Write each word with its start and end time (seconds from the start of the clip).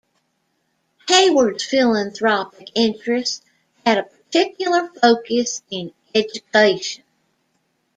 Heywood's 1.07 1.63
philanthropic 1.63 2.69
interests 2.73 3.43
had 3.85 3.99
a 3.99 4.03
particular 4.05 4.89
focus 4.99 5.61
in 5.69 5.93
education. 6.15 7.03